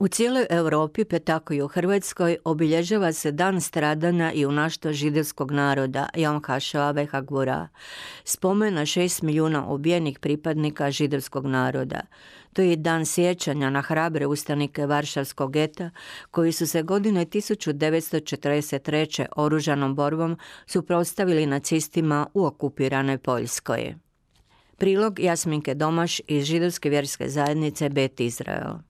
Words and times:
U 0.00 0.08
cijeloj 0.08 0.46
Europi, 0.50 1.04
pa 1.04 1.18
tako 1.18 1.54
i 1.54 1.62
u 1.62 1.68
Hrvatskoj, 1.68 2.36
obilježava 2.44 3.12
se 3.12 3.32
dan 3.32 3.60
stradanja 3.60 4.32
i 4.32 4.46
unašto 4.46 4.92
židovskog 4.92 5.50
naroda, 5.50 6.08
Jom 6.14 6.42
HaShoah 6.42 7.10
Hagvura, 7.10 7.68
spomen 8.24 8.74
na 8.74 8.86
šest 8.86 9.22
milijuna 9.22 9.68
ubijenih 9.68 10.18
pripadnika 10.18 10.90
židovskog 10.90 11.46
naroda. 11.46 12.00
To 12.52 12.62
je 12.62 12.76
dan 12.76 13.06
sjećanja 13.06 13.70
na 13.70 13.82
hrabre 13.82 14.26
ustanike 14.26 14.86
Varšavskog 14.86 15.52
geta, 15.52 15.90
koji 16.30 16.52
su 16.52 16.66
se 16.66 16.82
godine 16.82 17.26
1943. 17.26 19.26
oružanom 19.36 19.94
borbom 19.94 20.38
suprotstavili 20.66 21.46
nacistima 21.46 22.26
u 22.34 22.46
okupiranoj 22.46 23.18
Poljskoj. 23.18 23.94
Prilog 24.76 25.20
Jasminke 25.20 25.74
Domaš 25.74 26.20
iz 26.26 26.44
židovske 26.44 26.90
vjerske 26.90 27.28
zajednice 27.28 27.88
Bet 27.88 28.20
Izrael. 28.20 28.87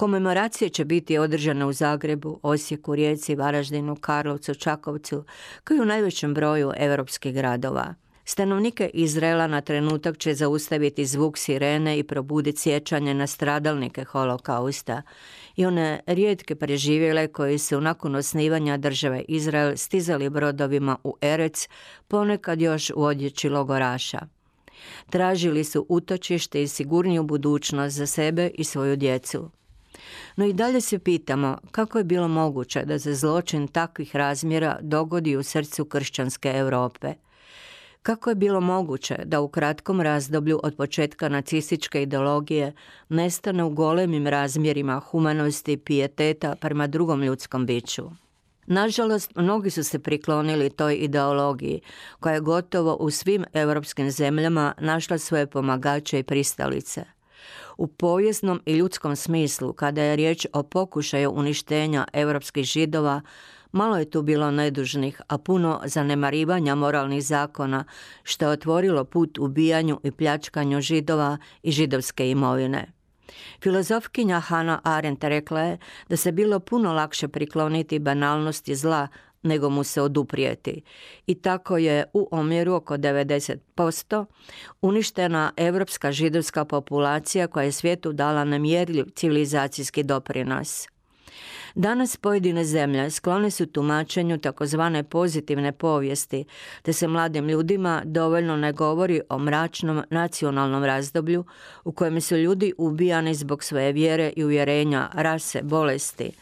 Komemoracije 0.00 0.68
će 0.68 0.84
biti 0.84 1.18
održane 1.18 1.64
u 1.64 1.72
Zagrebu, 1.72 2.40
Osijeku, 2.42 2.94
Rijeci, 2.94 3.34
Varaždinu, 3.34 3.96
Karlovcu, 3.96 4.54
Čakovcu, 4.54 5.24
kao 5.64 5.76
i 5.76 5.80
u 5.80 5.84
najvećem 5.84 6.34
broju 6.34 6.72
europskih 6.76 7.34
gradova. 7.34 7.94
Stanovnike 8.24 8.90
Izraela 8.94 9.46
na 9.46 9.60
trenutak 9.60 10.18
će 10.18 10.34
zaustaviti 10.34 11.06
zvuk 11.06 11.38
sirene 11.38 11.98
i 11.98 12.02
probuditi 12.02 12.58
sjećanje 12.58 13.14
na 13.14 13.26
stradalnike 13.26 14.04
holokausta 14.04 15.02
i 15.56 15.66
one 15.66 16.00
rijetke 16.06 16.54
preživjele 16.54 17.28
koji 17.28 17.58
su 17.58 17.80
nakon 17.80 18.14
osnivanja 18.14 18.76
države 18.76 19.24
Izrael 19.28 19.76
stizali 19.76 20.30
brodovima 20.30 20.96
u 21.04 21.16
Erec, 21.20 21.68
ponekad 22.08 22.60
još 22.60 22.90
u 22.90 23.02
odjeći 23.02 23.48
logoraša. 23.48 24.20
Tražili 25.10 25.64
su 25.64 25.86
utočište 25.88 26.62
i 26.62 26.68
sigurniju 26.68 27.22
budućnost 27.22 27.96
za 27.96 28.06
sebe 28.06 28.50
i 28.54 28.64
svoju 28.64 28.96
djecu. 28.96 29.50
No 30.36 30.46
i 30.46 30.52
dalje 30.52 30.80
se 30.80 30.98
pitamo 30.98 31.58
kako 31.70 31.98
je 31.98 32.04
bilo 32.04 32.28
moguće 32.28 32.84
da 32.84 32.98
se 32.98 33.14
zločin 33.14 33.68
takvih 33.68 34.16
razmjera 34.16 34.78
dogodi 34.80 35.36
u 35.36 35.42
srcu 35.42 35.84
kršćanske 35.84 36.52
Europe. 36.54 37.14
Kako 38.02 38.30
je 38.30 38.34
bilo 38.34 38.60
moguće 38.60 39.18
da 39.24 39.40
u 39.40 39.48
kratkom 39.48 40.00
razdoblju 40.00 40.60
od 40.62 40.76
početka 40.76 41.28
nacističke 41.28 42.02
ideologije 42.02 42.72
nestane 43.08 43.64
u 43.64 43.70
golemim 43.70 44.26
razmjerima 44.26 45.00
humanosti 45.00 45.72
i 45.72 45.76
pijeteta 45.76 46.56
prema 46.60 46.86
drugom 46.86 47.22
ljudskom 47.22 47.66
biću? 47.66 48.10
Nažalost, 48.66 49.32
mnogi 49.36 49.70
su 49.70 49.84
se 49.84 49.98
priklonili 49.98 50.70
toj 50.70 50.94
ideologiji, 50.94 51.80
koja 52.20 52.34
je 52.34 52.40
gotovo 52.40 52.94
u 52.94 53.10
svim 53.10 53.44
europskim 53.52 54.10
zemljama 54.10 54.74
našla 54.80 55.18
svoje 55.18 55.46
pomagače 55.46 56.18
i 56.18 56.22
pristalice– 56.22 57.04
u 57.76 57.86
povijesnom 57.86 58.60
i 58.66 58.74
ljudskom 58.74 59.16
smislu, 59.16 59.72
kada 59.72 60.02
je 60.02 60.16
riječ 60.16 60.46
o 60.52 60.62
pokušaju 60.62 61.30
uništenja 61.30 62.06
europskih 62.12 62.64
židova, 62.64 63.20
malo 63.72 63.96
je 63.96 64.10
tu 64.10 64.22
bilo 64.22 64.50
nedužnih, 64.50 65.20
a 65.28 65.38
puno 65.38 65.80
zanemarivanja 65.84 66.74
moralnih 66.74 67.24
zakona, 67.24 67.84
što 68.22 68.44
je 68.44 68.50
otvorilo 68.50 69.04
put 69.04 69.38
ubijanju 69.38 70.00
i 70.02 70.10
pljačkanju 70.10 70.80
židova 70.80 71.38
i 71.62 71.70
židovske 71.70 72.30
imovine. 72.30 72.92
Filozofkinja 73.62 74.40
Hannah 74.40 74.80
Arendt 74.84 75.24
rekla 75.24 75.60
je 75.60 75.78
da 76.08 76.16
se 76.16 76.32
bilo 76.32 76.60
puno 76.60 76.92
lakše 76.92 77.28
prikloniti 77.28 77.98
banalnosti 77.98 78.74
zla 78.74 79.08
nego 79.42 79.70
mu 79.70 79.84
se 79.84 80.02
oduprijeti. 80.02 80.82
I 81.26 81.34
tako 81.34 81.76
je 81.76 82.04
u 82.12 82.28
omjeru 82.30 82.74
oko 82.74 82.96
90% 82.96 84.24
uništena 84.82 85.52
evropska 85.56 86.12
židovska 86.12 86.64
populacija 86.64 87.46
koja 87.46 87.64
je 87.64 87.72
svijetu 87.72 88.12
dala 88.12 88.44
nemjerljiv 88.44 89.04
civilizacijski 89.14 90.02
doprinos. 90.02 90.88
Danas 91.74 92.16
pojedine 92.16 92.64
zemlje 92.64 93.10
sklone 93.10 93.50
su 93.50 93.66
tumačenju 93.66 94.38
takozvane 94.38 95.02
pozitivne 95.02 95.72
povijesti, 95.72 96.44
te 96.82 96.92
se 96.92 97.08
mladim 97.08 97.48
ljudima 97.48 98.02
dovoljno 98.04 98.56
ne 98.56 98.72
govori 98.72 99.20
o 99.28 99.38
mračnom 99.38 100.02
nacionalnom 100.10 100.84
razdoblju 100.84 101.44
u 101.84 101.92
kojem 101.92 102.20
su 102.20 102.36
ljudi 102.36 102.72
ubijani 102.78 103.34
zbog 103.34 103.64
svoje 103.64 103.92
vjere 103.92 104.32
i 104.36 104.44
uvjerenja, 104.44 105.10
rase, 105.14 105.62
bolesti, 105.62 106.32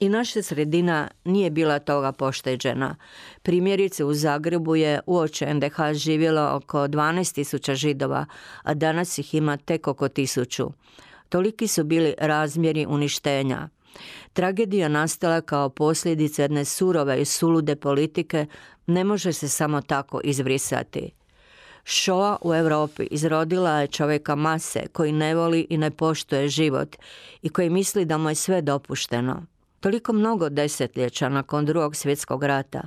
i 0.00 0.08
naša 0.08 0.42
sredina 0.42 1.08
nije 1.24 1.50
bila 1.50 1.78
toga 1.78 2.12
pošteđena. 2.12 2.96
Primjerice 3.42 4.04
u 4.04 4.14
Zagrebu 4.14 4.76
je 4.76 5.00
uoče 5.06 5.54
NDH 5.54 5.76
živjelo 5.92 6.50
oko 6.52 6.78
12.000 6.78 7.74
židova, 7.74 8.26
a 8.62 8.74
danas 8.74 9.18
ih 9.18 9.34
ima 9.34 9.56
tek 9.56 9.86
oko 9.88 10.08
tisuću. 10.08 10.70
Toliki 11.28 11.66
su 11.66 11.84
bili 11.84 12.14
razmjeri 12.18 12.86
uništenja. 12.86 13.68
Tragedija 14.32 14.88
nastala 14.88 15.40
kao 15.40 15.68
posljedica 15.68 16.42
jedne 16.42 16.64
surove 16.64 17.20
i 17.20 17.24
sulude 17.24 17.76
politike 17.76 18.46
ne 18.86 19.04
može 19.04 19.32
se 19.32 19.48
samo 19.48 19.80
tako 19.80 20.20
izbrisati. 20.24 21.10
Šoa 21.84 22.36
u 22.42 22.54
Europi 22.54 23.02
izrodila 23.10 23.80
je 23.80 23.86
čovjeka 23.86 24.34
mase 24.34 24.86
koji 24.92 25.12
ne 25.12 25.34
voli 25.34 25.66
i 25.70 25.78
ne 25.78 25.90
poštuje 25.90 26.48
život 26.48 26.96
i 27.42 27.48
koji 27.48 27.70
misli 27.70 28.04
da 28.04 28.18
mu 28.18 28.28
je 28.28 28.34
sve 28.34 28.62
dopušteno. 28.62 29.46
Toliko 29.84 30.12
mnogo 30.12 30.48
desetljeća 30.48 31.28
nakon 31.28 31.66
drugog 31.66 31.96
svjetskog 31.96 32.44
rata 32.44 32.82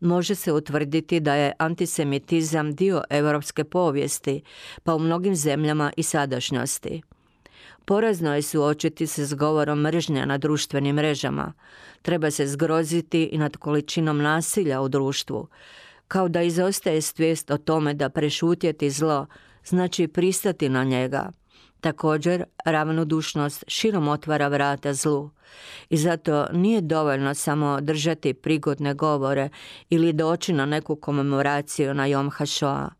može 0.00 0.34
se 0.34 0.52
utvrditi 0.52 1.20
da 1.20 1.34
je 1.34 1.52
antisemitizam 1.58 2.74
dio 2.74 3.02
europske 3.10 3.64
povijesti, 3.64 4.42
pa 4.82 4.94
u 4.94 4.98
mnogim 4.98 5.36
zemljama 5.36 5.92
i 5.96 6.02
sadašnjosti. 6.02 7.02
Porazno 7.84 8.34
je 8.34 8.42
suočiti 8.42 9.06
se 9.06 9.26
s 9.26 9.34
govorom 9.34 9.80
mržnja 9.80 10.26
na 10.26 10.38
društvenim 10.38 10.96
mrežama. 10.96 11.52
Treba 12.02 12.30
se 12.30 12.46
zgroziti 12.46 13.24
i 13.24 13.38
nad 13.38 13.56
količinom 13.56 14.18
nasilja 14.18 14.80
u 14.80 14.88
društvu. 14.88 15.48
Kao 16.08 16.28
da 16.28 16.42
izostaje 16.42 17.00
svijest 17.00 17.50
o 17.50 17.58
tome 17.58 17.94
da 17.94 18.08
prešutjeti 18.08 18.90
zlo 18.90 19.26
znači 19.64 20.08
pristati 20.08 20.68
na 20.68 20.84
njega– 20.84 21.30
Također, 21.82 22.44
ravnodušnost 22.64 23.64
širom 23.66 24.08
otvara 24.08 24.48
vrata 24.48 24.94
zlu 24.94 25.30
i 25.90 25.96
zato 25.96 26.46
nije 26.52 26.80
dovoljno 26.80 27.34
samo 27.34 27.80
držati 27.80 28.34
prigodne 28.34 28.94
govore 28.94 29.48
ili 29.90 30.12
doći 30.12 30.52
na 30.52 30.66
neku 30.66 30.96
komemoraciju 30.96 31.94
na 31.94 32.06
Jom 32.06 32.30
HaShoah. 32.30 32.92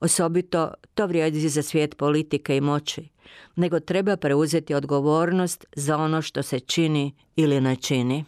Osobito 0.00 0.72
to 0.94 1.06
vrijedi 1.06 1.48
za 1.48 1.62
svijet 1.62 1.96
politike 1.96 2.56
i 2.56 2.60
moći, 2.60 3.08
nego 3.56 3.80
treba 3.80 4.16
preuzeti 4.16 4.74
odgovornost 4.74 5.64
za 5.76 5.96
ono 5.96 6.22
što 6.22 6.42
se 6.42 6.60
čini 6.60 7.14
ili 7.36 7.60
ne 7.60 7.76
čini. 7.76 8.24